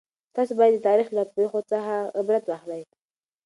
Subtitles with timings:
[0.35, 2.83] تاسو باید د تاریخ له پېښو څخه عبرت واخلئ.